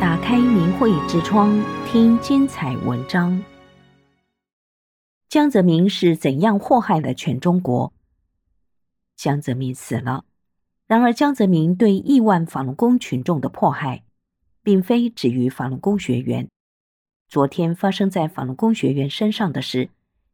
[0.00, 3.42] 打开明慧之窗，听精彩文章。
[5.28, 7.92] 江泽民是怎样祸害了全中国？
[9.16, 10.24] 江泽民死了。
[10.86, 14.04] 然而，江泽民对亿万法轮功群众的迫害，
[14.62, 16.48] 并非止于法轮功学员。
[17.28, 19.88] 昨天发生在法轮功学员身上的事，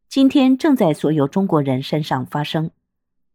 [0.07, 2.69] 今天正在所有中国人身上发生。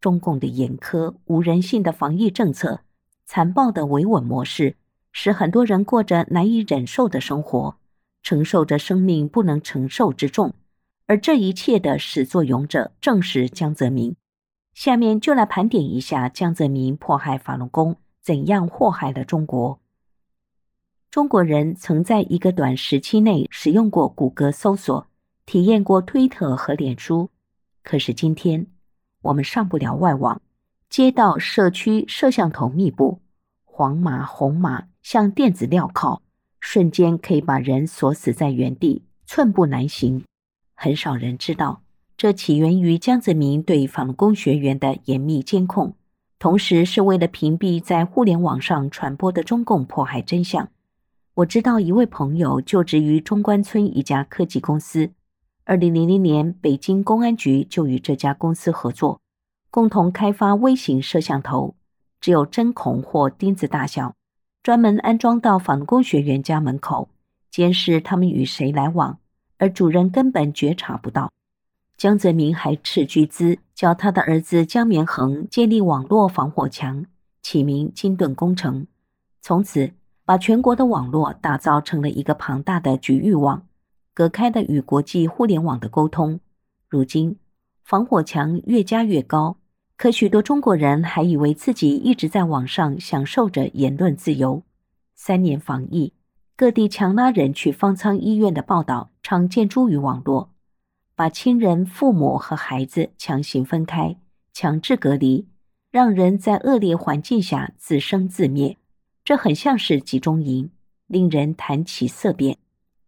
[0.01, 2.83] 中共的严苛、无人性的防疫政策，
[3.27, 4.77] 残暴的维稳模式，
[5.13, 7.77] 使很多人过着难以忍受的生活，
[8.23, 10.55] 承受着生命不能承受之重。
[11.07, 14.15] 而这一切的始作俑者，正是江泽民。
[14.75, 19.81] 下面就来盘点一下江泽民迫害法轮功，怎样祸害了中国。
[21.11, 25.09] 中国人曾在一个短时期内使用过谷歌搜索，
[25.45, 27.31] 体验过推特和脸书，
[27.83, 28.69] 可是今天，
[29.23, 30.41] 我们上不了外网，
[30.89, 33.21] 街道、社区摄像头密布，
[33.81, 36.21] 黄码、红码像电子镣铐，
[36.61, 40.23] 瞬间可以把人锁死在原地，寸步难行。
[40.75, 41.81] 很少人知道，
[42.15, 45.95] 这起源于江泽民对法轮功学员的严密监控，
[46.39, 50.69] 同时是为了屏蔽在互联网上传播的中共迫害真相。
[51.37, 55.13] 我知道一位朋友就职于中关村一家科技公司。
[55.65, 59.23] 二零零零年，北京公安局就与这家公司合作，
[59.71, 61.77] 共同开发微型摄像头，
[62.21, 64.15] 只有针孔或钉子大小，
[64.63, 67.09] 专门安装到反攻学员家门口，
[67.51, 69.19] 监视他们与谁来往，
[69.59, 71.33] 而主人根本觉察不到。
[71.97, 77.05] 江泽民还斥巨资叫他的儿子江绵恒建立网络防火墙，
[77.43, 78.87] 起名“金盾工程”，
[79.43, 79.93] 从此
[80.25, 83.67] 把全国的网络打造成了一个庞大的局域网。
[84.13, 86.41] 隔开了与国际互联网的沟通。
[86.89, 87.37] 如今，
[87.83, 89.57] 防火墙越加越高，
[90.01, 94.63] 可许多中国人还以为自己一直在网上享受着言论自由。
[95.15, 96.15] 三年防疫，
[96.57, 100.55] 各地强拉人去方舱医院的报道常见诸于网络，
[101.15, 104.17] 把亲人、父母和孩子强行分开，
[104.55, 105.47] 强制隔离，
[105.91, 108.79] 让人在恶劣环境下自生自灭。
[109.23, 110.71] 这很像是集中营，
[111.09, 112.57] 令人谈起色变。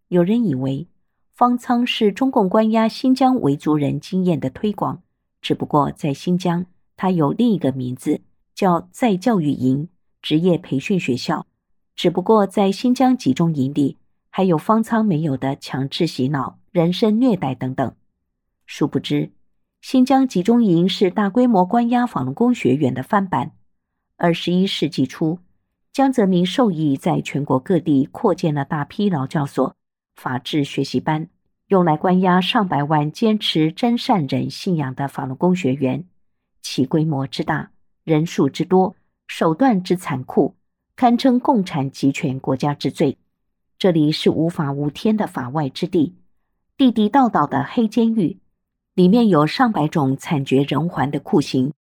[0.08, 0.86] 有人以为。
[1.32, 5.00] 方舱是中共关押新疆维族人经验的推广，
[5.40, 6.66] 只不过在新疆，
[7.02, 8.20] 它有另一个名字，
[8.54, 9.88] 叫再教育营、
[10.22, 11.48] 职业培训学校。
[11.96, 13.96] 只不过在新疆集中营里，
[14.30, 17.92] 还有方舱没有的强制洗脑、人身虐待等等。
[18.66, 19.32] 殊不知，
[19.80, 23.50] 新疆集中营是大规模关押法轮功学员的翻版。
[24.16, 25.40] 二十一世纪初，
[25.92, 29.74] 江泽民授意在全国各地扩建了大批劳教所。
[30.14, 31.28] 法治学习班
[31.66, 36.04] 用来关押上百万坚持真善忍信仰的法轮功学员，
[36.62, 37.70] 其规模之大、
[38.04, 38.96] 人数之多、
[39.26, 40.54] 手段之残酷，
[40.96, 43.18] 堪称共产集权国家之最。
[43.78, 46.14] 这里是无法无天的法外之地，
[46.76, 48.38] 地地道道的黑监狱，
[48.94, 51.72] 里面有上百种惨绝人寰的酷刑，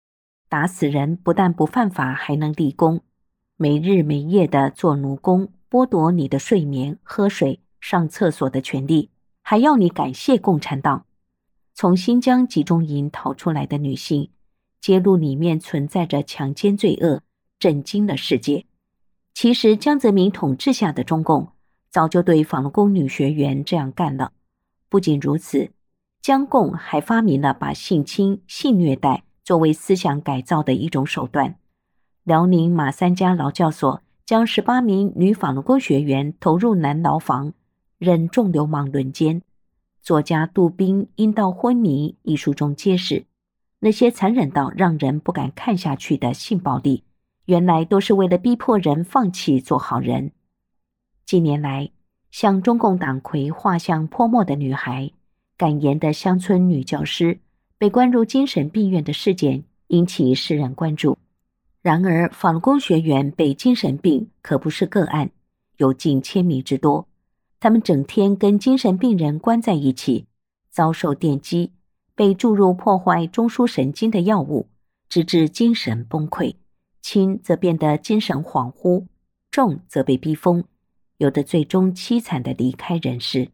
[0.48, 3.00] 打死人不但不犯法，还能立功，
[3.56, 7.60] 没日没夜的做奴工，剥夺你的睡眠、喝水。
[7.84, 9.10] 上厕所的权利，
[9.42, 11.04] 还要你感谢共产党。
[11.74, 14.30] 从新疆集中营逃出来的女性，
[14.82, 17.22] 揭露里面存在着强奸罪恶，
[17.60, 18.66] 震惊了世界。
[19.32, 21.52] 其实江泽民统治下的中共，
[21.88, 24.32] 早就对法轮功女学员这样干了。
[24.88, 25.70] 不仅如此，
[26.20, 31.54] 江共还发明了把性侵、性虐待作为思想改造的一种手段。
[32.24, 37.54] 辽宁马三家劳教所将十八名女法轮功学员投入男牢房。
[37.98, 39.42] 任众流氓轮奸，
[40.02, 43.26] 作家杜宾《阴道昏迷》一书中揭示，
[43.84, 47.02] 那些残忍到让人不敢看下去的性暴力，
[47.46, 50.30] 原来都是为了逼迫人放弃做好人。
[51.26, 51.90] 近年来，
[52.30, 55.10] 向中共党魁画像泼墨的女孩、
[55.56, 57.40] 敢言的乡村女教师
[57.76, 61.18] 被关入精神病院的事件，引起世人关注。
[61.80, 65.32] 然而，法轮功学员被精神病可不是个案，
[65.78, 67.08] 有近千名之多。
[67.58, 70.26] 他们整天跟精神病人关在一起，
[70.70, 71.72] 遭受电击，
[72.22, 74.68] 被注入破坏中枢神经的药物，
[75.08, 76.54] 直至精神崩溃；
[77.00, 79.06] 轻则变得精神恍惚，
[79.50, 80.62] 重则被逼疯，
[81.16, 83.50] 有的最终凄惨地离开人世。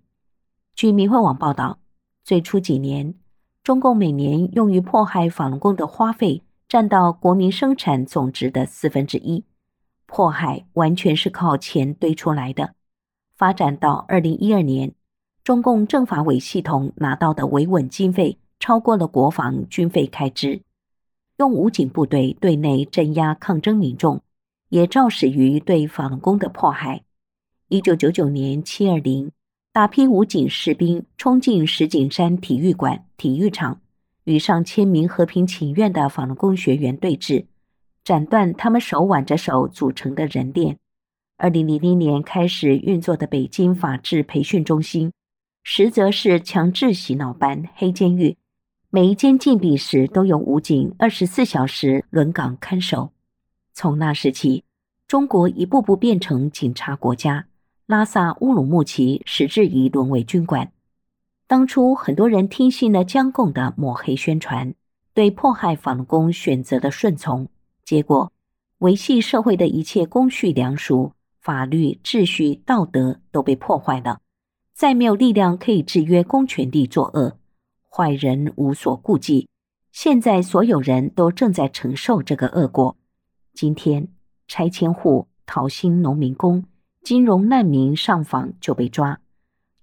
[0.74, 1.78] 据明慧网报道，
[2.22, 3.14] 最初几年，
[3.64, 9.46] 中共每年用于迫害法轮功的花费占到国民生产总值的四分之一，
[10.04, 12.74] 迫害完全是靠钱堆出来的。
[13.34, 14.92] 发展到二零一二年，
[15.42, 20.60] 中共政法委系统拿到的维稳经费超过了国防军费开支，
[21.38, 24.20] 用武警部队对内镇压抗争民众，
[24.68, 27.02] 也肇始于对法轮功的迫害。
[27.68, 29.30] 一九九九年七二零，
[29.72, 33.80] 大批武警士兵冲进石景山体育馆体育场，
[34.24, 37.44] 与上千名和平请愿的法轮功学员对峙，
[38.02, 40.78] 斩断他们手挽着手组成的人链。
[41.36, 45.12] 二零零零年开始运作的北京法治培训中心，
[45.62, 48.36] 实则是强制洗脑班、黑监狱。
[48.90, 53.12] 每一间禁闭室都有武警二十四小时轮岗看守。
[53.74, 54.64] 从那时起，
[55.06, 57.48] 中国一步步变成警察国家，
[57.84, 60.72] 拉萨乌鲁木齐时至已沦为军管。
[61.46, 64.74] 当初很多人听信了江共的抹黑宣传，
[65.12, 67.46] 对迫害法轮功选择了顺从，
[67.84, 68.32] 结果
[68.78, 71.12] 维系社会的一切公序良俗。
[71.40, 74.20] 法律秩序、道德都被破坏了，
[74.74, 77.37] 再没有力量可以制约公权力作恶，
[77.90, 79.48] 坏人无所顾忌。
[79.92, 82.96] 现在所有人都正在承受这个恶果。
[83.52, 84.08] 今天
[84.46, 86.64] 拆迁户、讨薪农民工、
[87.02, 89.20] 金融难民上访就被抓，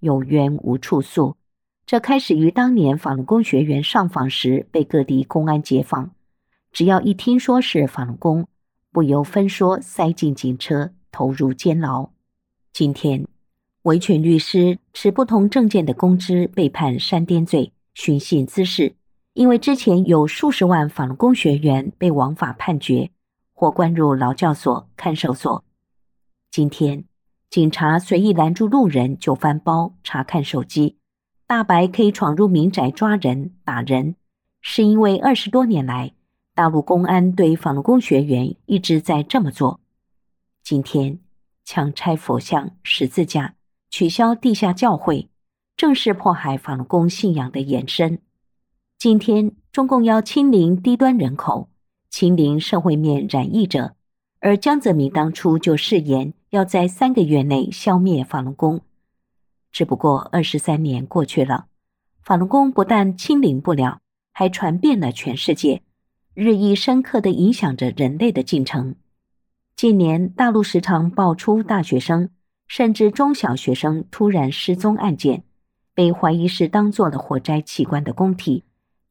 [0.00, 1.36] 有冤无处诉。
[1.84, 6.10] 这开始于当年法轮功学员上访时被各地公安解访，
[6.72, 8.46] 只要一听说是法轮功，
[8.92, 10.92] 不由分说塞进警车。
[11.12, 12.10] 投入监牢。
[12.74, 13.26] 今天，
[13.84, 18.94] 维权律师持不同证件的公知被判煽颠罪、寻衅滋事，
[19.32, 23.10] 因为之前有数十万法轮功学员被枉法判决
[23.54, 25.64] 或关入劳教所、看守所。
[26.50, 27.06] 今天，
[27.48, 30.98] 警察随意拦住路人就翻包、查看手机，
[31.46, 34.16] 大白可以闯入民宅抓人、打人，
[34.60, 36.12] 是因为二十多年来，
[36.54, 39.80] 大陆公安对法轮功学员一直在这么做。
[40.62, 41.18] 今天，
[41.64, 43.54] 强拆佛像、十字架，
[43.88, 45.30] 取消地下教会，
[45.76, 48.18] 正是迫害法轮功信仰的延伸。
[48.98, 51.68] 今天，中共要清零低端人口，
[52.08, 53.94] 清零社会面染疫者，
[54.40, 58.80] 而江泽民当初就誓言要在三个月内消灭法轮功。
[59.70, 61.66] 只不过二十三年过去了，
[62.22, 64.00] 法轮功不但清零不了，
[64.32, 65.82] 还传遍了全世界，
[66.32, 68.94] 日益深刻地影响着人类的进程。
[69.76, 72.30] 近年，大陆时常爆出大学生
[72.66, 75.44] 甚至中小学生突然失踪案件，
[75.96, 78.64] 被怀疑是当做了火灾器官的供体，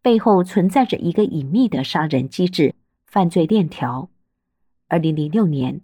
[0.03, 2.75] 背后存在着一个隐秘的杀人机制、
[3.07, 4.07] 犯罪链条。
[4.87, 5.81] 二零零六年，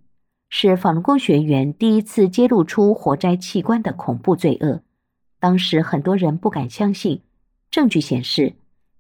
[0.47, 4.83] 是法轮功学员第一次揭露出火灾器官的恐怖罪恶，
[5.39, 7.23] 当时很多人不敢相信。
[7.71, 8.53] 证据显示，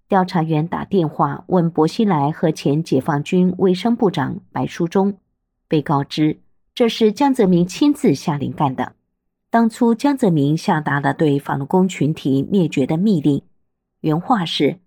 [0.07, 5.15] 调查员打电话问薄熙来和前解放军卫生部长白书忠。
[5.67, 6.39] 被告知
[6.73, 8.95] 这是江泽民亲自下令干的。
[9.51, 13.41] 当初江泽民下达了对法轮功群体灭绝的密令，
[13.99, 14.79] 原话是：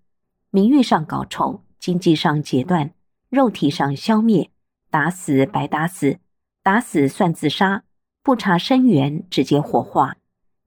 [0.49, 2.89] 名誉上搞臭，经济上截断，
[3.29, 4.49] 肉体上消灭，
[4.89, 6.17] 打死白打死，
[6.63, 7.83] 打死算自杀，
[8.23, 10.17] 不查生源直接火化。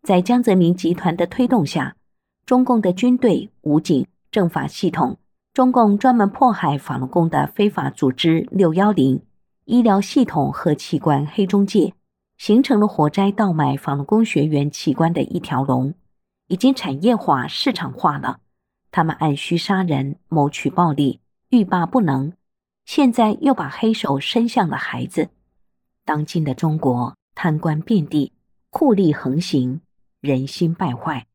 [0.05, 1.97] 在江泽民集团的推动下，
[2.47, 5.19] 中共的军队、武警、政法系统，
[5.53, 9.21] 中共专门迫害法轮功的非法组织六幺零。
[9.65, 11.93] 医疗系统和器官黑中介，
[12.39, 15.93] 形成了火灾盗买法轮功学员器官的一条龙，
[16.47, 18.41] 已经产业化、市场化了。
[18.91, 21.21] 他们按需杀人，谋取暴利，
[21.51, 22.33] 欲罢不能。
[22.87, 25.29] 现在又把黑手伸向了孩子。
[26.05, 28.33] 当今的中国，贪官遍地，
[28.71, 29.83] 酷吏横行，
[30.21, 31.27] 人心败坏，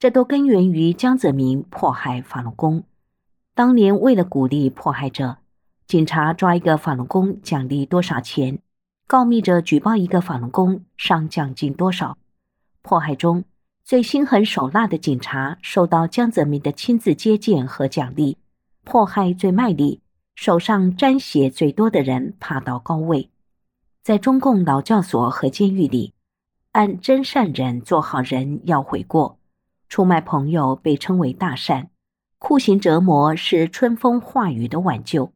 [0.00, 2.82] 这都根源于江泽民迫害法轮功。
[3.54, 5.36] 当年为了鼓励迫害者。
[5.86, 8.58] 警察抓一个法轮功奖励多少钱？
[9.08, 12.18] 告密者举报一个法轮功上奖金多少？
[12.82, 13.44] 迫害中
[13.84, 18.36] 最心狠手辣的警察受到江泽民的亲自接见和奖励；
[18.82, 20.00] 迫害最卖力、
[20.34, 23.30] 手上沾血最多的人爬到高位。
[24.02, 26.12] 在中共劳教所和监狱里，
[26.72, 29.38] 按真善忍做好人要悔过，
[29.88, 31.90] 出卖朋友被称为大善，
[32.40, 35.32] 酷刑折磨是春风化雨的挽救。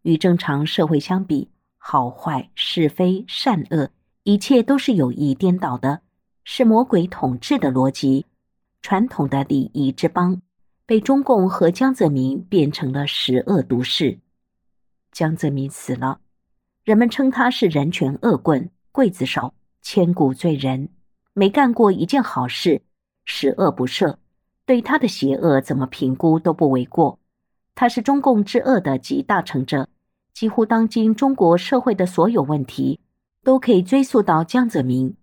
[0.00, 1.50] 与正常社会相比，
[1.86, 3.90] 好坏是非善恶，
[4.22, 6.00] 一切都是有意颠倒的，
[6.42, 8.24] 是魔鬼统治的逻辑。
[8.80, 10.40] 传统的礼仪之邦，
[10.86, 14.18] 被中共和江泽民变成了十恶毒世。
[15.12, 16.20] 江泽民死了，
[16.84, 20.88] 人们称他是人权恶棍、刽子手、千古罪人，
[21.34, 22.80] 没干过一件好事，
[23.26, 24.16] 十恶不赦，
[24.64, 27.18] 对他的邪恶怎么评估都不为过。
[27.74, 29.90] 他是中共之恶的集大成者。
[30.34, 32.98] 几乎当今中国社会的所有问题，
[33.44, 35.16] 都可以追溯到江泽民。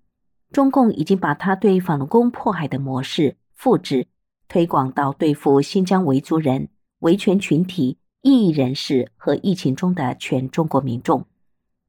[0.54, 4.08] 中共已经把他对法轮功迫害的模式复制、
[4.48, 11.26] 推广到对付新疆维族人、维权群体、异议人士和疫情中的全中国民众。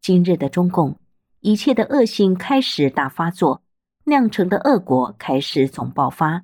[0.01, 0.99] 今日的中共，
[1.41, 3.63] 一切的恶性开始大发作，
[4.05, 6.43] 酿成的恶果开始总爆发。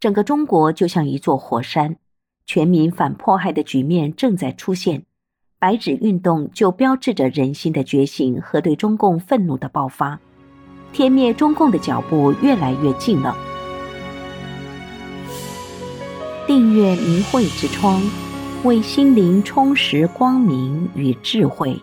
[0.00, 1.96] 整个中国就像一座火山，
[2.44, 5.04] 全民反迫害的局面正在出现。
[5.60, 10.20] 白纸运动就标志着人心的觉醒和对中共愤怒的爆发，
[10.92, 13.36] 天灭中共的脚步越来越近了。
[16.46, 18.00] 订阅明慧之窗，
[18.62, 21.76] 为心灵充实光明与智慧。